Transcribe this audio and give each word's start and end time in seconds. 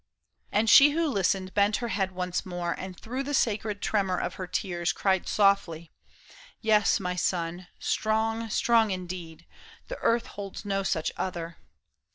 And 0.51 0.67
she 0.67 0.93
who 0.93 1.07
listened 1.07 1.53
bent 1.53 1.75
her 1.77 1.89
head 1.89 2.11
once 2.11 2.43
more, 2.43 2.71
And 2.71 2.99
through 2.99 3.21
the 3.21 3.35
sacred 3.35 3.83
tremor 3.83 4.17
of 4.17 4.33
her 4.33 4.47
tears 4.47 4.91
Cried 4.91 5.27
softly," 5.27 5.91
Yes, 6.59 6.99
my 6.99 7.15
son, 7.15 7.67
strong, 7.77 8.49
strong 8.49 8.89
indeed; 8.89 9.45
The 9.89 9.99
earth 9.99 10.25
holds 10.25 10.65
no 10.65 10.81
such 10.81 11.11
other." 11.17 11.57